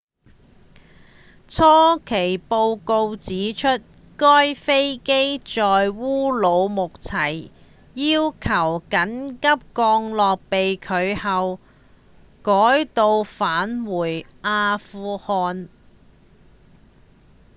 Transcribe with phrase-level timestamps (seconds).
[1.47, 1.61] 初
[2.07, 3.67] 期報告指出
[4.17, 7.51] 該飛機在烏魯木齊
[7.93, 11.59] 要求緊急降落被拒後
[12.41, 15.69] 改到返回阿富汗